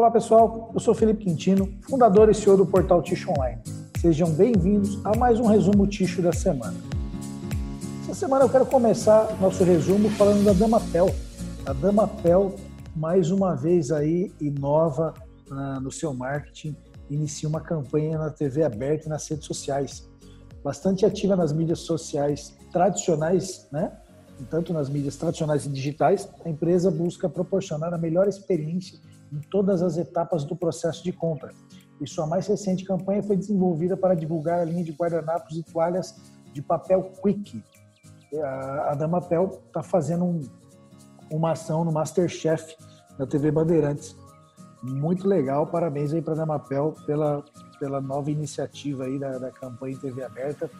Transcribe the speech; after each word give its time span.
Olá 0.00 0.10
pessoal, 0.10 0.70
eu 0.72 0.80
sou 0.80 0.94
Felipe 0.94 1.26
Quintino, 1.26 1.74
fundador 1.82 2.30
e 2.30 2.34
CEO 2.34 2.56
do 2.56 2.64
portal 2.64 3.02
Ticho 3.02 3.32
Online. 3.32 3.60
Sejam 4.00 4.30
bem-vindos 4.30 4.98
a 5.04 5.14
mais 5.14 5.38
um 5.38 5.44
resumo 5.44 5.86
Ticho 5.86 6.22
da 6.22 6.32
semana. 6.32 6.74
Essa 8.04 8.14
semana 8.14 8.46
eu 8.46 8.48
quero 8.48 8.64
começar 8.64 9.36
nosso 9.38 9.62
resumo 9.62 10.08
falando 10.08 10.42
da 10.42 10.54
Damapel. 10.54 11.14
A 11.66 11.74
Damapel, 11.74 12.56
mais 12.96 13.30
uma 13.30 13.54
vez 13.54 13.92
aí, 13.92 14.32
inova 14.40 15.12
uh, 15.50 15.80
no 15.82 15.92
seu 15.92 16.14
marketing, 16.14 16.74
inicia 17.10 17.46
uma 17.46 17.60
campanha 17.60 18.16
na 18.16 18.30
TV 18.30 18.64
aberta 18.64 19.04
e 19.04 19.10
nas 19.10 19.28
redes 19.28 19.44
sociais. 19.44 20.08
Bastante 20.64 21.04
ativa 21.04 21.36
nas 21.36 21.52
mídias 21.52 21.80
sociais 21.80 22.56
tradicionais, 22.72 23.68
né? 23.70 23.92
Tanto 24.44 24.72
nas 24.72 24.88
mídias 24.88 25.16
tradicionais 25.16 25.66
e 25.66 25.68
digitais, 25.68 26.28
a 26.44 26.48
empresa 26.48 26.90
busca 26.90 27.28
proporcionar 27.28 27.92
a 27.92 27.98
melhor 27.98 28.28
experiência 28.28 28.98
em 29.32 29.40
todas 29.50 29.82
as 29.82 29.96
etapas 29.96 30.44
do 30.44 30.56
processo 30.56 31.02
de 31.04 31.12
compra. 31.12 31.52
E 32.00 32.08
sua 32.08 32.26
mais 32.26 32.46
recente 32.46 32.84
campanha 32.84 33.22
foi 33.22 33.36
desenvolvida 33.36 33.96
para 33.96 34.14
divulgar 34.14 34.60
a 34.60 34.64
linha 34.64 34.82
de 34.82 34.92
guardanapos 34.92 35.56
e 35.56 35.62
toalhas 35.62 36.14
de 36.52 36.62
papel 36.62 37.12
Quick. 37.22 37.62
A 38.86 38.94
Damapel 38.94 39.60
está 39.66 39.82
fazendo 39.82 40.24
um, 40.24 40.40
uma 41.30 41.52
ação 41.52 41.84
no 41.84 41.92
Masterchef 41.92 42.76
da 43.18 43.26
TV 43.26 43.50
Bandeirantes. 43.50 44.16
Muito 44.82 45.28
legal, 45.28 45.66
parabéns 45.66 46.12
aí 46.12 46.22
para 46.22 46.32
a 46.32 46.36
Damapel 46.36 46.94
pela, 47.04 47.44
pela 47.78 48.00
nova 48.00 48.30
iniciativa 48.30 49.04
aí 49.04 49.18
da, 49.18 49.38
da 49.38 49.50
campanha 49.50 49.98
TV 49.98 50.22
aberta. 50.24 50.70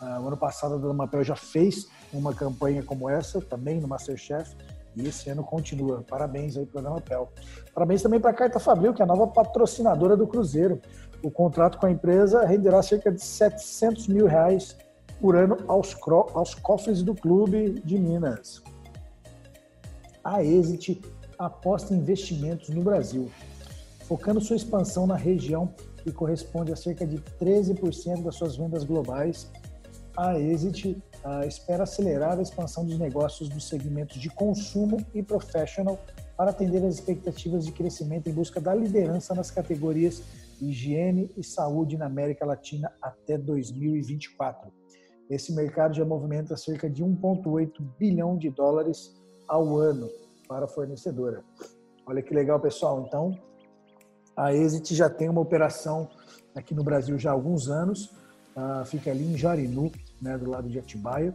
Uh, 0.00 0.26
ano 0.26 0.36
passado 0.36 0.74
a 0.74 0.78
Damapel 0.78 1.24
já 1.24 1.36
fez 1.36 1.88
uma 2.12 2.34
campanha 2.34 2.82
como 2.82 3.08
essa, 3.08 3.40
também 3.40 3.80
no 3.80 3.88
Masterchef, 3.88 4.54
e 4.96 5.08
esse 5.08 5.28
ano 5.30 5.42
continua. 5.42 6.04
Parabéns 6.08 6.56
aí 6.56 6.66
para 6.66 6.80
a 6.80 6.84
Damapel. 6.84 7.32
Parabéns 7.74 8.02
também 8.02 8.20
para 8.20 8.30
a 8.30 8.34
Carta 8.34 8.60
Fabril, 8.60 8.94
que 8.94 9.02
é 9.02 9.04
a 9.04 9.08
nova 9.08 9.26
patrocinadora 9.26 10.16
do 10.16 10.26
Cruzeiro. 10.26 10.80
O 11.22 11.30
contrato 11.30 11.78
com 11.78 11.86
a 11.86 11.90
empresa 11.90 12.44
renderá 12.44 12.82
cerca 12.82 13.10
de 13.10 13.22
700 13.22 14.08
mil 14.08 14.26
reais 14.26 14.76
por 15.20 15.36
ano 15.36 15.56
aos, 15.66 15.96
aos 16.34 16.54
cofres 16.54 17.02
do 17.02 17.14
clube 17.14 17.80
de 17.84 17.98
Minas. 17.98 18.62
A 20.22 20.42
Exit 20.42 21.02
aposta 21.38 21.92
em 21.92 21.98
investimentos 21.98 22.68
no 22.68 22.82
Brasil, 22.82 23.30
focando 24.04 24.40
sua 24.40 24.56
expansão 24.56 25.06
na 25.06 25.16
região 25.16 25.74
que 26.02 26.12
corresponde 26.12 26.72
a 26.72 26.76
cerca 26.76 27.06
de 27.06 27.18
13% 27.40 28.22
das 28.22 28.36
suas 28.36 28.56
vendas 28.56 28.84
globais. 28.84 29.50
A 30.16 30.38
Exit 30.38 30.90
uh, 31.24 31.46
espera 31.46 31.82
acelerar 31.82 32.38
a 32.38 32.42
expansão 32.42 32.84
dos 32.84 32.98
negócios 32.98 33.48
dos 33.48 33.68
segmentos 33.68 34.20
de 34.20 34.30
consumo 34.30 35.04
e 35.12 35.22
professional 35.22 35.98
para 36.36 36.50
atender 36.50 36.84
às 36.84 36.94
expectativas 36.94 37.64
de 37.64 37.72
crescimento 37.72 38.28
em 38.28 38.32
busca 38.32 38.60
da 38.60 38.74
liderança 38.74 39.34
nas 39.34 39.50
categorias 39.50 40.22
higiene 40.60 41.30
e 41.36 41.42
saúde 41.42 41.96
na 41.96 42.06
América 42.06 42.46
Latina 42.46 42.92
até 43.02 43.36
2024. 43.36 44.70
Esse 45.28 45.52
mercado 45.52 45.94
já 45.94 46.04
movimenta 46.04 46.56
cerca 46.56 46.88
de 46.88 47.02
1,8 47.02 47.72
bilhão 47.98 48.36
de 48.36 48.50
dólares 48.50 49.14
ao 49.48 49.78
ano 49.78 50.08
para 50.46 50.66
a 50.66 50.68
fornecedora. 50.68 51.42
Olha 52.06 52.22
que 52.22 52.34
legal, 52.34 52.60
pessoal. 52.60 53.04
Então, 53.06 53.36
a 54.36 54.52
Exit 54.54 54.94
já 54.94 55.08
tem 55.08 55.28
uma 55.28 55.40
operação 55.40 56.08
aqui 56.54 56.74
no 56.74 56.84
Brasil 56.84 57.18
já 57.18 57.30
há 57.30 57.32
alguns 57.32 57.68
anos, 57.68 58.14
uh, 58.56 58.84
fica 58.84 59.10
ali 59.10 59.24
em 59.24 59.36
Jarinu, 59.36 59.90
né, 60.20 60.36
do 60.38 60.50
lado 60.50 60.68
de 60.68 60.78
Atibaia. 60.78 61.34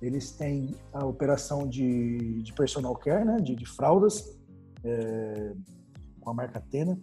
Eles 0.00 0.32
têm 0.32 0.74
a 0.92 1.04
operação 1.04 1.66
de, 1.66 2.42
de 2.42 2.52
personal 2.52 2.94
care, 2.96 3.24
né, 3.24 3.36
de, 3.40 3.54
de 3.54 3.66
fraldas, 3.66 4.36
é, 4.84 5.54
com 6.20 6.30
a 6.30 6.34
marca 6.34 6.60
Tena, 6.60 6.98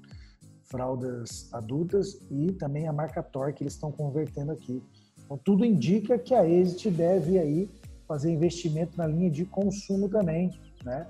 fraldas 0.65 1.49
adultas 1.53 2.21
e 2.29 2.51
também 2.53 2.87
a 2.87 2.93
marca 2.93 3.23
Tor 3.23 3.53
que 3.53 3.63
eles 3.63 3.73
estão 3.73 3.91
convertendo 3.91 4.51
aqui. 4.51 4.83
Então, 5.23 5.37
tudo 5.37 5.65
indica 5.65 6.17
que 6.17 6.33
a 6.33 6.47
Exit 6.47 6.89
deve 6.91 7.39
aí 7.39 7.69
fazer 8.07 8.31
investimento 8.31 8.97
na 8.97 9.07
linha 9.07 9.31
de 9.31 9.45
consumo 9.45 10.09
também, 10.09 10.51
né? 10.83 11.07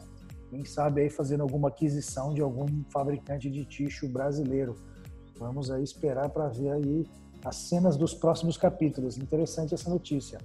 Quem 0.49 0.65
sabe 0.65 1.01
aí 1.01 1.09
fazendo 1.09 1.41
alguma 1.41 1.69
aquisição 1.69 2.33
de 2.33 2.41
algum 2.41 2.67
fabricante 2.91 3.49
de 3.49 3.65
tixo 3.65 4.07
brasileiro. 4.07 4.75
Vamos 5.39 5.71
aí 5.71 5.81
esperar 5.83 6.29
para 6.29 6.49
ver 6.49 6.71
aí 6.71 7.07
as 7.43 7.55
cenas 7.55 7.97
dos 7.97 8.13
próximos 8.13 8.57
capítulos. 8.57 9.17
Interessante 9.17 9.73
essa 9.73 9.89
notícia. 9.89 10.39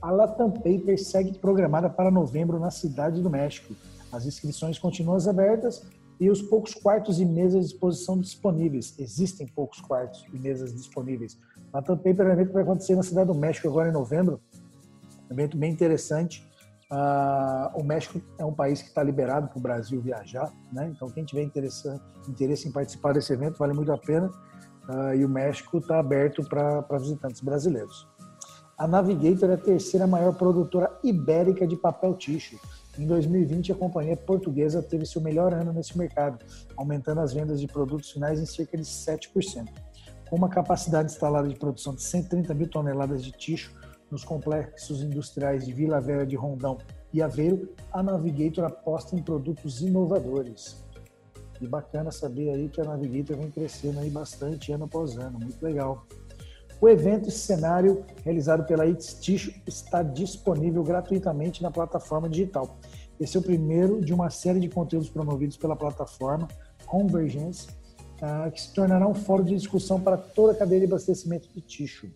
A 0.00 0.10
Latam 0.10 0.50
Paper 0.50 0.98
segue 1.02 1.36
programada 1.38 1.90
para 1.90 2.10
novembro 2.10 2.58
na 2.58 2.70
Cidade 2.70 3.20
do 3.20 3.28
México. 3.28 3.74
As 4.12 4.24
inscrições 4.24 4.78
continuam 4.78 5.18
abertas 5.28 5.84
e 6.20 6.30
os 6.30 6.40
poucos 6.42 6.74
quartos 6.74 7.20
e 7.20 7.24
mesas 7.24 7.66
de 7.66 7.74
exposição 7.74 8.18
disponíveis. 8.18 8.94
Existem 8.98 9.46
poucos 9.46 9.80
quartos 9.80 10.24
e 10.32 10.38
mesas 10.38 10.72
disponíveis. 10.72 11.38
Latam 11.72 11.96
Paper 11.96 12.26
é 12.26 12.28
um 12.28 12.32
evento 12.32 12.48
que 12.48 12.54
vai 12.54 12.62
acontecer 12.62 12.94
na 12.94 13.02
Cidade 13.02 13.26
do 13.26 13.34
México 13.34 13.68
agora 13.68 13.88
em 13.88 13.92
novembro. 13.92 14.40
Um 15.28 15.34
evento 15.34 15.56
bem 15.56 15.72
interessante. 15.72 16.46
Uh, 16.90 17.78
o 17.78 17.84
México 17.84 18.20
é 18.38 18.44
um 18.44 18.52
país 18.52 18.80
que 18.80 18.88
está 18.88 19.02
liberado 19.02 19.48
para 19.48 19.58
o 19.58 19.60
Brasil 19.60 20.00
viajar, 20.00 20.50
né? 20.72 20.90
Então 20.94 21.10
quem 21.10 21.22
tiver 21.22 21.42
interesse, 21.42 21.86
interesse 22.26 22.66
em 22.66 22.72
participar 22.72 23.12
desse 23.12 23.30
evento 23.30 23.58
vale 23.58 23.74
muito 23.74 23.92
a 23.92 23.98
pena 23.98 24.32
uh, 24.88 25.14
e 25.14 25.24
o 25.24 25.28
México 25.28 25.78
está 25.78 25.98
aberto 25.98 26.42
para 26.48 26.98
visitantes 26.98 27.40
brasileiros. 27.40 28.06
A 28.76 28.86
Navigator 28.86 29.50
é 29.50 29.54
a 29.54 29.58
terceira 29.58 30.06
maior 30.06 30.34
produtora 30.34 30.98
ibérica 31.02 31.66
de 31.66 31.76
papel 31.76 32.14
tixo. 32.14 32.56
Em 32.96 33.06
2020, 33.06 33.72
a 33.72 33.74
companhia 33.74 34.16
portuguesa 34.16 34.82
teve 34.82 35.04
seu 35.04 35.20
melhor 35.20 35.52
ano 35.52 35.72
nesse 35.72 35.98
mercado, 35.98 36.44
aumentando 36.76 37.20
as 37.20 37.32
vendas 37.32 37.60
de 37.60 37.66
produtos 37.66 38.10
finais 38.10 38.40
em 38.40 38.46
cerca 38.46 38.76
de 38.76 38.84
7%. 38.84 39.68
Com 40.30 40.36
uma 40.36 40.48
capacidade 40.48 41.10
instalada 41.10 41.48
de 41.48 41.56
produção 41.56 41.94
de 41.94 42.02
130 42.02 42.54
mil 42.54 42.68
toneladas 42.68 43.24
de 43.24 43.32
tixo 43.32 43.74
nos 44.10 44.24
complexos 44.24 45.02
industriais 45.02 45.66
de 45.66 45.72
Vila 45.72 46.00
Velha 46.00 46.24
de 46.24 46.36
Rondão 46.36 46.78
e 47.12 47.20
Aveiro, 47.20 47.68
a 47.92 48.02
Navigator 48.02 48.64
aposta 48.64 49.16
em 49.16 49.22
produtos 49.22 49.80
inovadores. 49.80 50.84
E 51.60 51.66
bacana 51.66 52.10
saber 52.10 52.50
aí 52.50 52.68
que 52.68 52.80
a 52.80 52.84
Navigator 52.84 53.36
vem 53.36 53.50
crescendo 53.50 53.98
aí 54.00 54.10
bastante 54.10 54.72
ano 54.72 54.84
após 54.84 55.16
ano, 55.16 55.38
muito 55.38 55.62
legal. 55.62 56.06
O 56.80 56.88
evento 56.88 57.28
e 57.28 57.32
cenário 57.32 58.04
realizado 58.24 58.64
pela 58.64 58.86
It's 58.86 59.18
está 59.66 60.02
disponível 60.02 60.84
gratuitamente 60.84 61.60
na 61.60 61.70
plataforma 61.70 62.28
digital. 62.28 62.78
Esse 63.18 63.36
é 63.36 63.40
o 63.40 63.42
primeiro 63.42 64.00
de 64.00 64.14
uma 64.14 64.30
série 64.30 64.60
de 64.60 64.68
conteúdos 64.68 65.08
promovidos 65.08 65.56
pela 65.56 65.74
plataforma 65.74 66.46
Convergence, 66.86 67.68
uh, 68.22 68.50
que 68.52 68.60
se 68.60 68.72
tornará 68.72 69.08
um 69.08 69.14
fórum 69.14 69.42
de 69.42 69.56
discussão 69.56 70.00
para 70.00 70.16
toda 70.16 70.52
a 70.52 70.54
cadeia 70.54 70.80
de 70.80 70.86
abastecimento 70.86 71.48
de 71.52 71.60
tixo. 71.60 72.08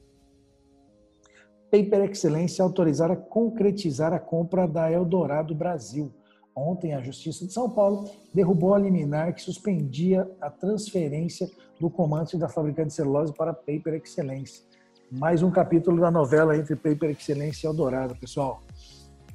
Paper 1.71 2.11
Excelência 2.11 2.63
autorizar 2.63 3.11
a 3.11 3.17
concretizar 3.17 4.13
a 4.13 4.21
compra 4.21 4.69
da 4.69 4.93
Eldorado 4.93 5.55
Brasil 5.55 6.13
Ontem, 6.55 6.95
a 6.95 7.01
Justiça 7.01 7.47
de 7.47 7.53
São 7.53 7.69
Paulo 7.71 8.11
derrubou 8.35 8.75
a 8.75 8.79
liminar 8.79 9.35
que 9.35 9.41
suspendia 9.41 10.31
a 10.41 10.51
transferência 10.51 11.51
do 11.81 11.89
comando 11.89 12.37
da 12.39 12.49
fabricante 12.49 12.89
de 12.89 12.95
celulose 12.95 13.33
para 13.33 13.55
Paper 13.55 13.95
Excellence. 13.95 14.63
Mais 15.11 15.43
um 15.43 15.51
capítulo 15.51 16.01
da 16.01 16.11
novela 16.11 16.57
entre 16.57 16.77
Paper 16.77 17.11
Excellence 17.11 17.65
e 17.65 17.67
Eldorado, 17.67 18.15
pessoal. 18.17 18.61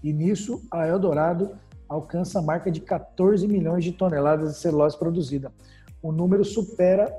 E 0.04 0.14
nisso, 0.14 0.62
a 0.72 0.88
Eldorado 0.88 1.58
alcança 1.90 2.38
a 2.38 2.42
marca 2.42 2.72
de 2.72 2.82
14 2.82 3.48
milhões 3.48 3.84
de 3.84 3.92
toneladas 3.92 4.54
de 4.54 4.60
celulose 4.60 4.98
produzida. 4.98 5.52
O 6.02 6.12
número 6.12 6.46
supera 6.46 7.12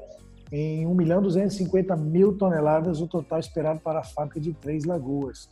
em 0.53 0.87
1 0.87 0.95
milhão 0.95 1.21
250 1.21 1.97
mil 1.97 2.39
toneladas 2.39 3.01
o 3.01 3.09
total 3.09 3.41
esperado 3.41 3.81
para 3.81 3.99
a 4.01 4.05
fábrica 4.05 4.41
de 4.41 4.53
Três 4.53 4.85
Lagoas. 4.85 5.51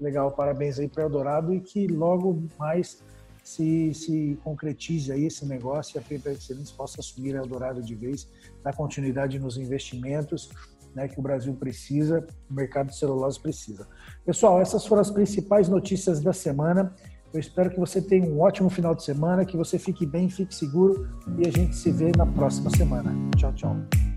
Legal, 0.00 0.30
parabéns 0.30 0.78
aí 0.78 0.88
para 0.88 1.02
Eldorado 1.02 1.52
e 1.52 1.60
que 1.60 1.88
logo 1.88 2.44
mais 2.58 3.02
se, 3.48 3.94
se 3.94 4.38
concretize 4.44 5.10
aí 5.10 5.24
esse 5.24 5.46
negócio 5.46 5.96
e 5.96 5.98
a 5.98 6.02
Paper 6.02 6.32
Excellence 6.32 6.72
possa 6.72 7.00
assumir 7.00 7.34
a 7.34 7.38
Eldorado 7.38 7.82
de 7.82 7.94
vez, 7.94 8.28
dar 8.62 8.74
continuidade 8.76 9.38
nos 9.38 9.56
investimentos 9.56 10.50
né, 10.94 11.08
que 11.08 11.18
o 11.18 11.22
Brasil 11.22 11.54
precisa, 11.54 12.26
o 12.50 12.54
mercado 12.54 12.88
de 12.88 12.98
celulose 12.98 13.40
precisa. 13.40 13.88
Pessoal, 14.24 14.60
essas 14.60 14.84
foram 14.84 15.00
as 15.00 15.10
principais 15.10 15.66
notícias 15.66 16.20
da 16.20 16.32
semana. 16.32 16.94
Eu 17.32 17.40
espero 17.40 17.70
que 17.70 17.80
você 17.80 18.02
tenha 18.02 18.26
um 18.26 18.40
ótimo 18.40 18.68
final 18.68 18.94
de 18.94 19.02
semana, 19.02 19.46
que 19.46 19.56
você 19.56 19.78
fique 19.78 20.04
bem, 20.04 20.28
fique 20.28 20.54
seguro 20.54 21.08
e 21.38 21.48
a 21.48 21.50
gente 21.50 21.74
se 21.74 21.90
vê 21.90 22.12
na 22.16 22.26
próxima 22.26 22.68
semana. 22.68 23.10
Tchau, 23.36 23.52
tchau. 23.54 24.07